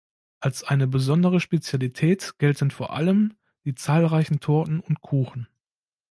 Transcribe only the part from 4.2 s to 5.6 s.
Torten und Kuchen.